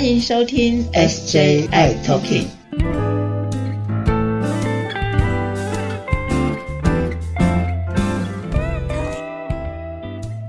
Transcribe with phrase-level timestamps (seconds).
[0.00, 2.46] 欢迎收听 SJI Talking。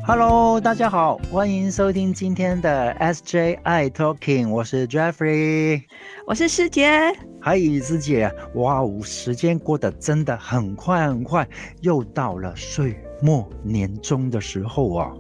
[0.08, 5.82] Hello，大家好，欢迎收听今天的 SJI Talking，我是 Jeffrey，
[6.26, 11.46] 我是师姐，嗨，师姐，哇哦，时间过得真的很快很快，
[11.82, 15.12] 又到了岁末年终的时候啊。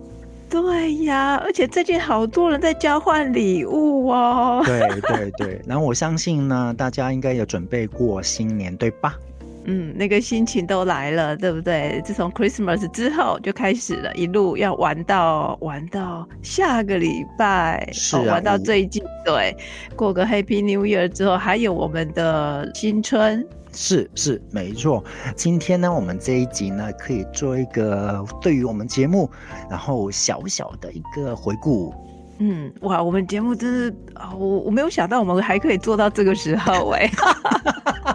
[0.51, 4.61] 对呀，而且最近好多人在交换礼物哦。
[4.65, 9.17] 对对对，然后我相信呢，大家应该有准备过新年，对吧？
[9.65, 12.01] 嗯，那个心情都来了，对不对？
[12.03, 19.55] 自从 Christmas 之后就开始了，一路要玩到玩到下个礼拜，是玩到最近，对，
[19.95, 23.47] 过个 Happy New Year 之后，还有我们的新春。
[23.73, 25.03] 是是没错，
[25.35, 29.29] 今天呢，我们这一集呢，可以做一个对于我们节目，
[29.69, 31.93] 然后小小的一个回顾。
[32.39, 37.09] 嗯，哇，我们节目真是啊，我我没有想到我们还可以做到这个时候哎。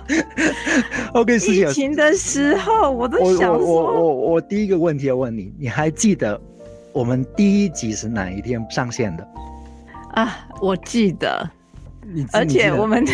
[1.15, 6.41] OK，疫情的时候，我都想说，我我我第一个问题要问你，你还记得
[6.93, 9.29] 我们第一集是哪一天上线的？
[10.15, 11.49] 啊，我记得，
[12.03, 13.05] 你而且我们。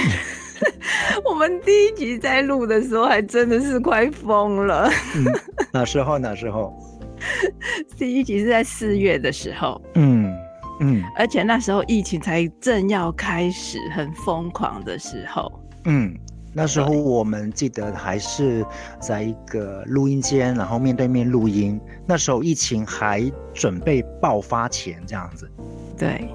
[1.28, 4.88] 我们第一集在录的时候，还真的是快疯了。
[5.72, 6.18] 哪时候？
[6.18, 6.72] 哪时候？
[7.98, 9.80] 第一集是在四月的时候。
[9.94, 10.32] 嗯
[10.78, 15.50] 嗯，而且那时候疫情才正要开始，很疯狂的时候。
[15.84, 16.16] 嗯，
[16.54, 18.64] 那时候我们记得还是
[19.00, 21.80] 在一个录音间，然后面对面录音。
[22.06, 25.50] 那时候疫情还准备爆发前，这样子。
[25.96, 26.28] 对，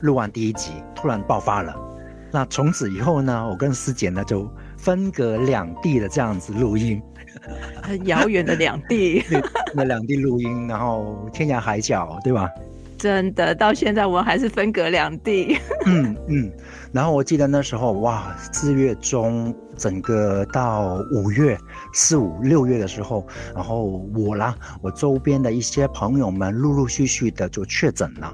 [0.00, 1.74] 录完第一集，突然爆发了。
[2.30, 7.02] 那从此以后呢，我跟师姐呢就分隔两地的这样子录音，
[7.82, 9.24] 很遥远的两地，
[9.74, 12.48] 那两地录音，然后天涯海角，对吧？
[12.98, 15.58] 真的，到现在我们还是分隔两地。
[15.86, 16.52] 嗯嗯，
[16.92, 21.56] 然后我记得那时候哇，四月中整个到五月
[21.92, 23.84] 四五六月的时候，然后
[24.14, 28.32] 我啦，我周边的一些朋友们陆陆续续的就确诊了。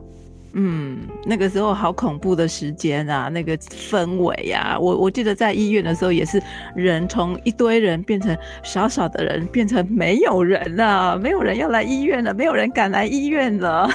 [0.55, 6.39] 嗯，那个时候好恐怖的时间啊，那个氛围呀，我我记得在医院的时候也是，
[6.77, 13.89] 人从一堆人变成少少的人，变成没有人了，没有人要来医院了，没有人敢来医院了。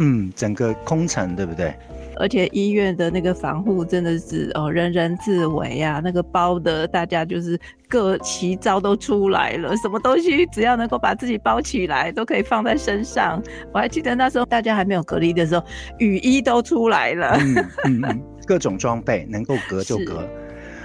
[0.00, 1.72] 嗯，整个空城，对不对？
[2.16, 6.02] 而且医院的那个防护真的是哦，人人自危啊！
[6.04, 13.42] 那个包的，大家就是各奇招都出来了，什么东西只要能够把自己包起来，都可以放在身上。
[13.72, 15.64] 我还记得那时候大家还没有隔离的时候，
[15.98, 20.28] 雨衣都出来了，嗯嗯，各种装备能够隔就隔。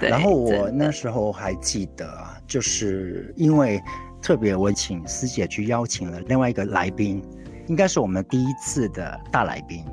[0.00, 2.08] 然后我那时候还记得，
[2.46, 3.78] 就是因为
[4.22, 7.22] 特别我请师姐去邀请了另外一个来宾，
[7.66, 9.84] 应该是我们第一次的大来宾。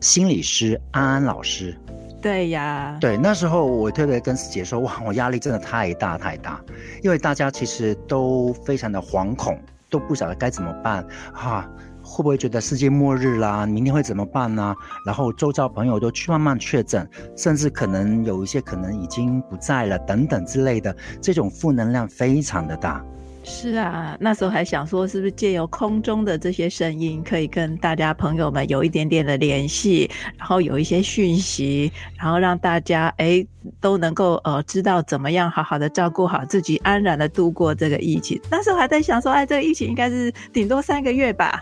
[0.00, 1.76] 心理师安安老师，
[2.22, 6.60] 对呀，对，那时候我特别跟师姐说，哇，我压力真的太大太大，
[7.02, 9.58] 因为大家其实都非常的惶恐，
[9.90, 11.68] 都不晓得该怎么办，哈，
[12.00, 13.66] 会不会觉得世界末日啦？
[13.66, 14.72] 明天会怎么办呢？
[15.04, 17.04] 然后周遭朋友都去慢慢确诊，
[17.36, 23.04] 甚至可能有一些可能已经不在了，等等之类的，这种负能量非常的大。
[23.50, 33.44] 是啊，那时候还想说，是不是借由空中的这些声音，可以跟大家朋友们有一点点的联系，然后有一些讯息，然后让大家哎
[33.80, 38.40] 都能够呃知道怎么样好好的照顾好自己，安然的度过这个疫情。
[38.50, 41.60] 那时候还在想说，哎，这个疫情应该是顶多三个月吧，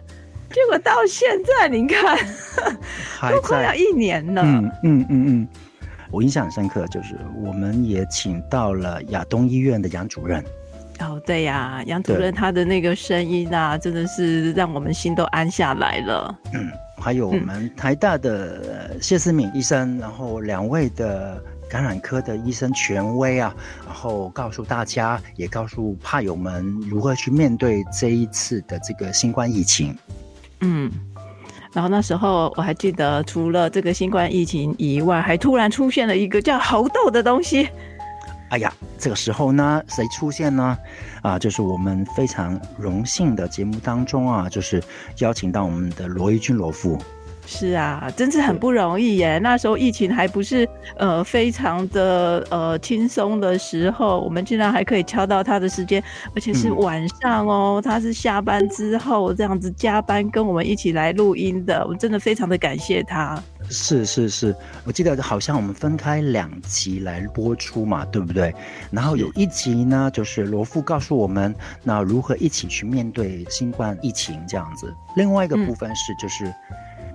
[0.51, 2.19] 结果到现在您看，
[3.31, 4.43] 都快要一年了。
[4.45, 5.49] 嗯嗯嗯嗯，
[6.11, 10.45] 我印象很深刻，就是我们也请到了亚东医院的杨主任。
[11.01, 16.35] 哦，对呀，杨主任他的那个声音啊，真的是让我们心都安下来了。
[16.55, 29.95] 嗯，还有我们台大的谢思敏医生，然后两位的感染科的医生权威啊，然后告诉大家，也告诉怕友们如何去面对这一次的这个新冠疫情。
[30.61, 30.91] 嗯，
[31.75, 37.69] 然后那时候我还记得，除了这个新冠疫情以外，还突然出现了一个叫猴痘的东西。
[38.49, 40.79] 哎呀，这个时候呢，谁出现呢？
[41.23, 44.83] 啊，就是我们非常荣幸的节目当中啊，就是
[45.19, 46.97] 邀请到我们的罗一军罗父。
[47.49, 49.39] 是啊，真是很不容易耶。
[49.39, 56.03] 那时候疫情还不是呃非常的呃轻松的时候，我们竟然还可以敲到他的时间，
[56.35, 63.41] 而且是晚上哦，他是下班之后这样子加班跟我们一起来录音的，我真的非常的感谢他。
[63.71, 64.55] 是是是，
[64.85, 68.55] 我记得好像我们分开两集来播出嘛，对不对？
[68.91, 74.93] 然后有一集呢，就是罗富告诉我们那如何一起去面对新冠疫情这样子。
[75.17, 76.53] 另外一个部分是就是。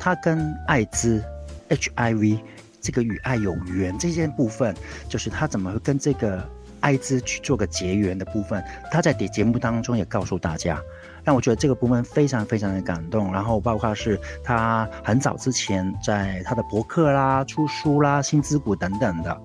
[0.04, 1.24] 他跟艾滋
[1.70, 2.40] HIV
[2.82, 4.76] 这个与爱有缘这件部分，
[5.08, 6.44] 就是他怎么会跟这个
[6.80, 10.82] 艾滋去做个结缘的部分，他在节节目当中也告诉大家，
[11.24, 13.32] 让我觉得这个部分非常非常的感动。
[13.32, 19.42] 然后包括是他很早之前在他的博客啦、出书啦、新之谷等等的。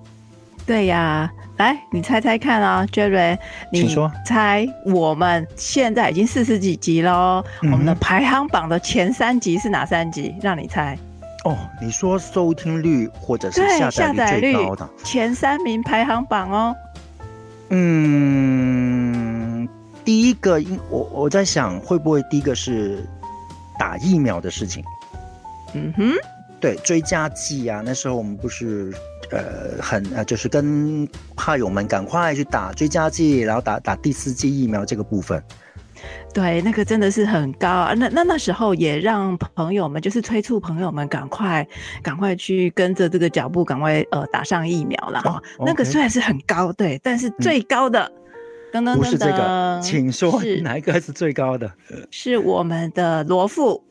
[0.65, 3.37] 对呀，来，你猜猜看啊，Jerry，
[3.71, 3.95] 你
[4.25, 10.35] 猜我们现在已经四十几集喽，我们的排行榜的前三集是哪三集？
[10.41, 10.97] 让你猜。
[11.45, 16.75] 哦，你说收听率或者是下载率最高的前三名排行榜哦。
[17.69, 19.26] 嗯，
[20.07, 23.05] 第一个，我我在想会不会第一个是
[23.77, 24.81] 打疫苗的事情？
[25.73, 26.13] 嗯哼，
[26.61, 28.93] 对，追加剂啊，那时候我们不是。
[29.29, 31.05] 呃，很呃，就是跟
[31.35, 35.43] 怕友们赶快去打追加剂，然后打打第四剂疫苗这个部分。
[36.33, 37.93] 对，那个真的是很高啊。
[37.93, 41.67] 那那那时候也让朋友们，就是催促朋友们赶快
[42.01, 45.43] 赶快去跟着这个脚步，赶快呃打上疫苗了哈。
[45.59, 48.09] 那个虽然是很高，对，但是最高的，
[48.95, 51.71] 不是这个，请说哪一个是最高的？
[52.11, 53.83] 是我们的罗富。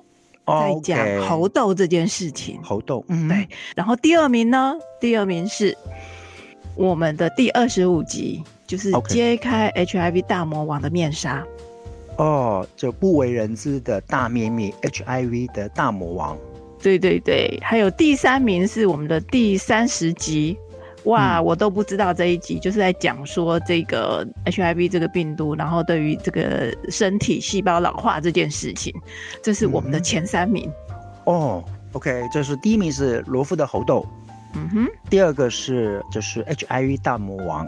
[0.47, 3.49] 在讲猴痘这件事情，猴痘，嗯，对。
[3.75, 4.75] 然后第二名呢？
[5.01, 5.77] 第二名是
[6.77, 11.45] 我们的第二十五集，就是揭开 HIV 大魔王的面纱。
[12.19, 16.39] 哦，就不为人知的大秘密，HIV 的大魔王。
[16.81, 20.57] 对对对，还有第三名是我们的第三十集。
[21.07, 28.93] 哇，我都不知道这一集就是在讲说这个 HIV 这个病毒，然后对于这个身体细胞老化这件事情，
[29.43, 30.71] 这是我们的前三名。
[31.25, 34.05] 哦，OK，这是第一名是罗夫的猴痘，
[34.55, 37.67] 嗯哼，第二个是就是 HIV 大魔王，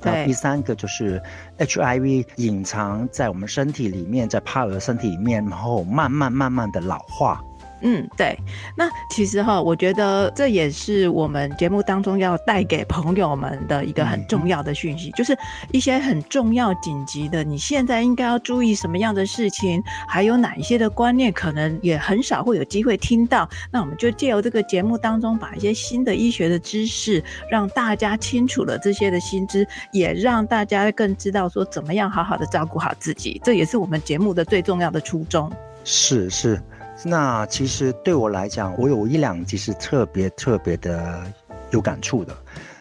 [0.00, 1.22] 对，第三个就是
[1.58, 7.40] HIV 隐藏在我们身体里面，在帕尔身体里面，然后慢慢慢慢的老化。
[7.82, 8.36] 嗯，对。
[8.76, 15.36] 那其实哈，我觉得这也是我们节目当中要带给朋友们的一个很重要的讯息，就是
[15.72, 23.48] 一些很重要紧急的，你现在应该要注意什么样的事情，还有哪一些的观念，可能也很少会有机会听到。
[23.70, 33.40] 那我们就借由这个节目当中，把一些新的医学的知识，让大家清楚了这些的新知，也让大家更知道说怎么样好好的照顾好自己。
[33.44, 35.50] 这也是我们节目的最重要的初衷。
[35.84, 36.60] 是是。
[37.04, 41.22] 那其实对我来讲，我有一两集是特别特别的
[41.70, 42.36] 有感触的。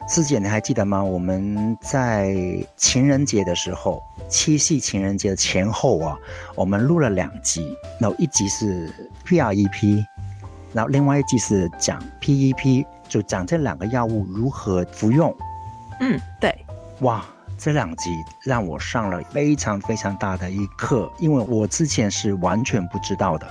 [0.07, 1.03] 师姐，你还记得吗？
[1.03, 2.35] 我们在
[2.75, 6.17] 情人节的时候，七夕情人节前后啊，
[6.55, 7.77] 我们录了两集。
[7.99, 8.91] 然后一集是
[9.25, 10.03] PREP，
[10.73, 15.33] 然后另外一集是讲 PEP，就讲这两个药物如何服用。
[16.01, 16.53] 嗯，对。
[17.01, 17.23] 哇，
[17.57, 18.09] 这两集
[18.43, 23.47] 让我上了非常非常大的一课，因为我之前是完全不知道的。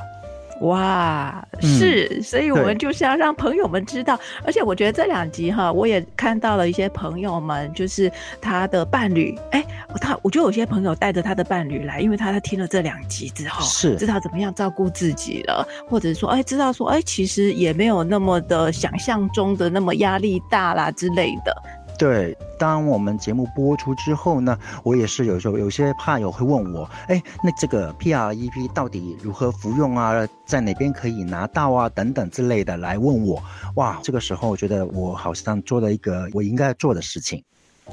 [0.62, 8.10] 哇，是，所以我们就是要让朋友们知道，而且我觉得这两集哈，我也看到了一些朋友们，就是
[8.40, 9.64] 他的伴侣，哎，
[10.00, 21.56] 他，我觉得有些朋友带着他的伴侣来，因为他他听了这两集之后，是知道怎么样照顾自己了，或者说，哎，知道说，哎，其实也没有那么的想象中的那么压力大啦之类的。
[21.98, 33.42] 对，当我们节目播出之后呢，我也是有时候有些怕友会问我，哎，那这个 PREP 到底如何服用啊，在哪边可以拿到啊，等等之类的来问我。
[33.75, 37.42] 哇，这个时候我觉得我好像做了一个我应该做的事情。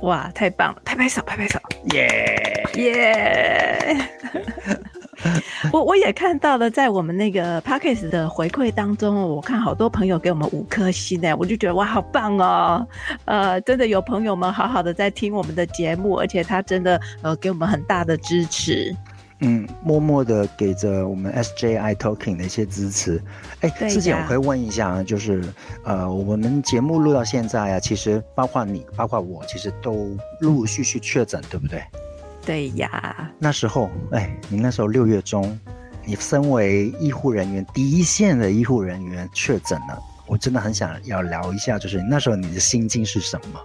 [0.01, 1.59] 哇，太棒了，拍拍手，拍拍手，
[1.93, 3.97] 耶耶。
[5.73, 12.87] 我我也看到了，在我们那个 p a c k a g e 的回馈当中，我看好多朋友给我们五颗星呢，我就觉得哇，好棒哦！
[13.25, 18.95] 呃，真的有朋友们好好的在听我们的节目，而且他真的呃给我们很大的支持，
[19.39, 23.21] 嗯，默默的给着我们 SJI Talking 的一些支持。
[23.61, 25.43] 哎，之前我可以问一下啊，就是
[25.83, 31.81] 呃，我们节目录到现在啊，其实包括你，包括我，其实都陆陆续续确诊，对不对？
[32.45, 35.59] 对呀，那时候，哎，你那时候六月中，
[36.05, 43.59] 你身为医护人员，第一线的医护人员确诊了，我真的很想要聊一下，就是那时候你的心境是什么？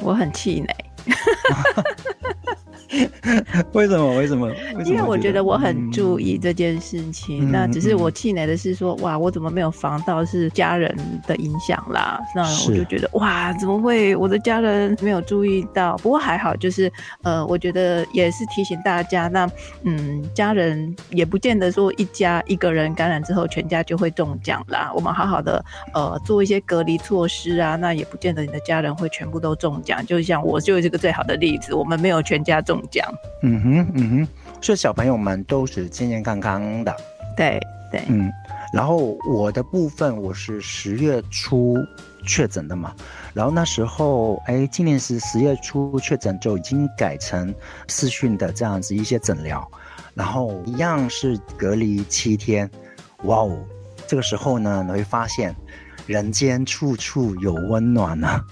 [0.00, 0.74] 我很气馁。
[3.72, 4.16] 为什么？
[4.16, 4.50] 为什么？
[4.84, 10.92] 因为我觉得我很注意这件事情，那只是我气馁的是说，哇，我怎么没有防到是家人
[11.26, 12.20] 的影响啦？
[12.34, 15.96] 那我就觉得，哇，怎么会我的家人没有注意到？
[15.98, 16.90] 不过还好，就是
[17.22, 19.48] 呃，我觉得也是提醒大家，那
[19.84, 24.90] 嗯，家人也不见得说一家一个人感染之后，全家就会中奖啦。
[24.92, 30.04] 我们好好的呃做一些隔离措施啊，那也不见得你的家人会全部都中奖。
[30.04, 32.79] 就像我就是个最好的例子，我们没有全家中。
[32.90, 33.08] 奖，
[33.42, 34.28] 嗯哼，嗯哼，
[34.62, 36.94] 所以小朋友们都是健健康康的，
[37.36, 37.60] 对
[37.90, 38.30] 对，嗯，
[38.72, 41.76] 然后我的部分我是十月初
[42.24, 42.94] 确诊的嘛。
[43.32, 47.54] 然后那时候，哎，今年是十月初确诊，就已经改成
[47.88, 49.68] 视讯的这样子一些诊疗，
[50.14, 52.68] 然后一样是隔离七天。
[53.24, 53.56] 哇哦，
[54.06, 55.54] 这个时候呢，你会发现
[56.06, 58.44] 人间处处有温暖啊！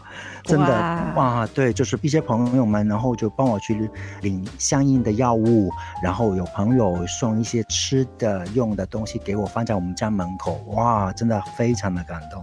[0.48, 3.88] 真的哇，对，就是一些朋友们，然后就帮我去
[4.22, 5.70] 领相应的药物，
[6.02, 12.42] 然后有朋友送一些吃的用的东西给我，放在我们家门口，哇，真的非常的感动。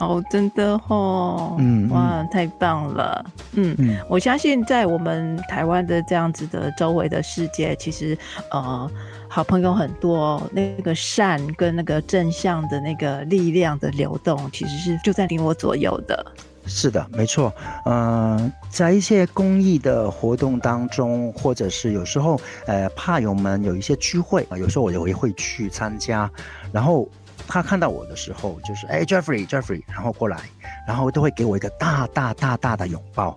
[0.00, 8.16] 哦，真的哦，嗯，哇，太棒了，嗯嗯，我相信在我们台湾的这样子的周围的世界，其实
[8.50, 8.90] 呃，
[9.28, 16.24] 好朋友很多，那个善跟那个正向的那个力量的流动，其实是就在你我左右的。
[16.70, 17.52] 是的，没错，
[17.84, 26.30] 嗯，在一些公益的活动当中，或者是有时候，呃，怕友们有一些聚会啊，有时候我也会去参加，
[26.72, 27.08] 然后。
[27.48, 30.38] 他看到我的时候，就是哎，Jeffrey，Jeffrey，然后过来，
[30.86, 33.34] 然后都会给我一个大大大大的拥抱，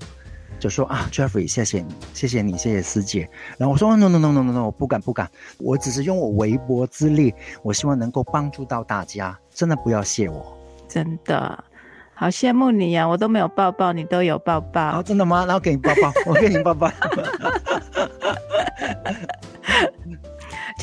[0.59, 3.27] 就说啊，Jeffrey，谢谢你，谢谢你，谢谢师姐。
[3.57, 10.55] 然后我说，No，No，No，No，No，不敢，不敢，我只是用我微薄之力，我希望能够帮助到大家，真的不要谢我。
[10.87, 11.63] 真的，
[12.15, 15.01] 好羡慕你呀，我都没有抱抱，你都有抱抱。
[15.03, 15.45] 真的吗？
[15.45, 16.89] 然后给你抱抱，我给你抱抱。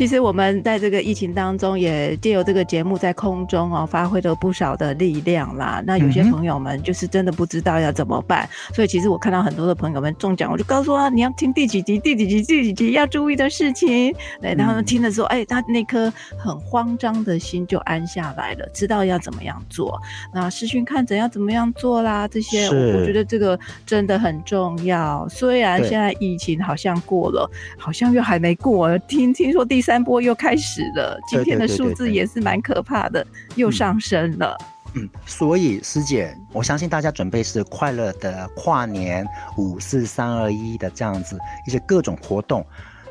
[0.00, 5.82] 其实我们在这个疫情当中，也借由这个节目在空中哦，发挥了不少的力量啦。
[5.86, 14.10] 那有些朋友们就是真的不知道要怎么办，所以其实我看到很多的朋友们中奖，我就告诉他你要听第几集、第几集、第几集要注意的事情。
[14.40, 20.00] 对，他们听的时候，哎，他那颗很慌张的心就安下来了，知道要怎么样做。
[20.32, 22.26] 那视讯看诊要怎么样做啦？
[22.26, 25.28] 这些我觉得这个真的很重要。
[25.28, 28.96] 虽然现在疫情好像过了，好像又还没过。
[29.00, 29.89] 听听说第三。
[29.90, 34.56] 三波又开始了，今天的数字也是蛮可怕的，又上升了。
[34.94, 42.64] 嗯，所以师姐，我相信大家准备是快乐的跨年五四三二一的这样子一些各种活动，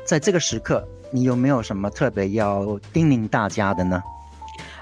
[0.06, 4.02] 在这个时刻，你有没有什么特别要叮咛大家的呢？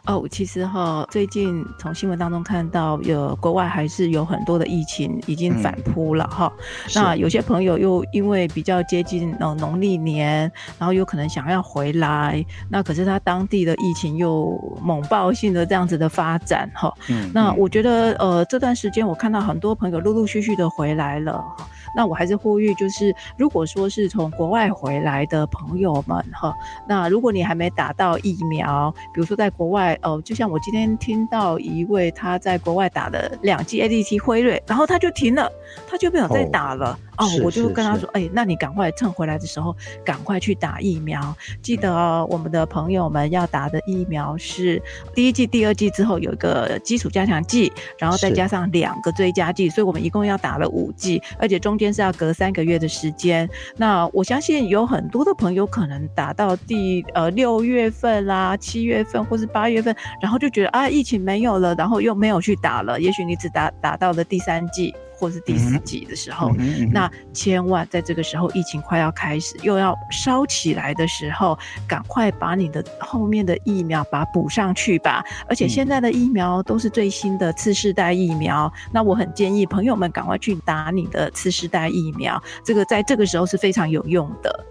[0.09, 6.51] 哦，其实哈，最近从新闻当中看到，有国外还是有很多的疫情已经反扑了哈。
[6.95, 16.91] 那有些朋友又因为比较接近呃农历年，然后有可能想要回来，那可是他当地的疫情又猛爆性的这样子的发展哈。
[17.11, 21.45] 嗯那我觉得呃这段时间我看到很多朋友陆陆续续的回来了。
[21.97, 26.55] 那我还是呼吁，就是如果说是从国外回来的朋友们哈，
[26.87, 35.51] 那如果你还没打到疫苗，比如说在国外哦，就像我今天听到一位他在国外打了两剂 A D T 辉瑞，然后他就停了，
[35.87, 36.99] 他就没有再打了。
[37.19, 39.75] 哦，我就跟他说，哎，那你赶快趁回来的时候，
[40.05, 41.35] 赶快去打疫苗。
[41.61, 44.81] 记得哦，我们的朋友们要打的疫苗是
[45.17, 53.51] 第一剂、第二剂之后有一个基础加强剂，然后再加上两个追加剂，所以我们一共要打了五剂，而且中间是要隔三个月的时间。
[53.77, 63.01] 那我相信有很多的朋友可能打到第呃六月份啦、七月份或是八月份，然后就觉得啊疫情没有了，然后又没有去打了。
[63.01, 64.95] 也许你只打打到了第三季。
[65.21, 66.53] 或是第四季的时候，
[66.93, 71.59] 那千万在这个时候疫情快要开始又要烧起来的时候，
[71.89, 75.25] 赶快把你的后面的疫苗把它补上去吧。
[75.49, 84.65] 而且现在的疫苗都是最新的次世代疫苗，那我很建议朋友们赶快去打你的次世代疫苗，这个在这个时候是非常有用的。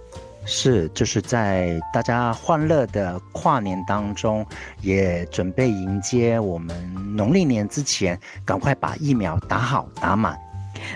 [0.49, 4.45] 是，就是在大家欢乐的跨年当中，
[4.81, 6.73] 也准备迎接我们
[7.15, 10.37] 农历年之前，赶快把疫苗打好打满。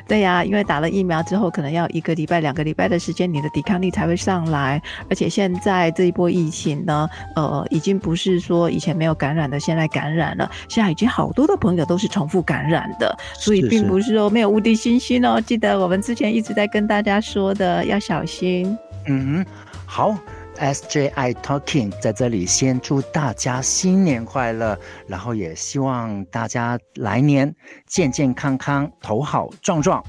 [0.07, 4.81] 对呀，因为打了疫苗之后，可能要一个礼拜、两个礼拜的时间，你的抵抗力才会上来。
[5.09, 15.41] 而且现在这一波疫情呢，呃，已经不是说以前没有感染的，现在感染了，现在已经好多的朋友都是重复感染的，所以并不是说没有无敌星星哦。
[15.41, 18.77] 记得我们之前一直在跟大家说的，要小心。
[19.05, 19.45] 嗯，
[19.85, 20.15] 好
[20.57, 24.77] ，SJI Talking 在这里先祝大家新年快乐，
[25.07, 27.53] 然后也希望大家来年
[27.87, 30.03] 健健康康、头好壮壮。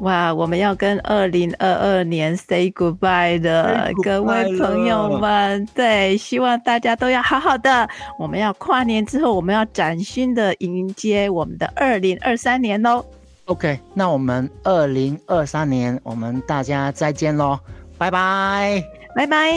[0.00, 7.88] 哇，我们要跟二零二二年 say goodbye 的各位朋友们，对，希望大家都要好好的。
[8.18, 13.02] 我们要跨年之后，我们要崭新的迎接我们的二零二三年喽。
[13.46, 17.56] OK，那我们二零二三年，我们大家再见喽。
[17.96, 18.82] 拜拜，
[19.14, 19.52] 拜拜！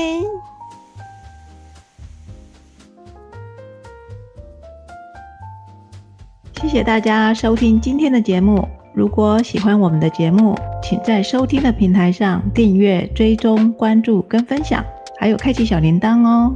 [6.61, 8.67] 谢谢大家收听今天的节目。
[8.93, 14.85] 如果喜欢我们的节目，请在收听的平台上订阅、追踪、关注跟分享，
[15.17, 16.53] 还有开启小铃铛哦。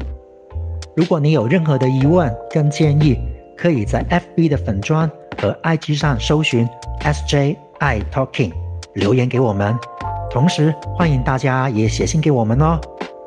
[0.96, 3.18] 如果你有任何的疑问跟建议，
[3.58, 4.06] 可以在
[4.38, 5.10] FB 的粉砖
[5.42, 6.70] 和 IG 上搜寻
[7.04, 8.54] SJ I Talking
[8.94, 9.78] 留言给我们。
[10.32, 12.80] 同时欢迎大家也写信给我们哦。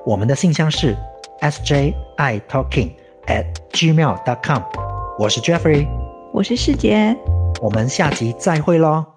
[0.06, 0.96] 我们的信箱是
[1.40, 2.92] SJ I Talking
[3.26, 4.62] at gmail.com。
[5.18, 5.86] 我是 Jeffrey，
[6.32, 7.14] 我是世杰，
[7.60, 9.15] 我们下集再会喽。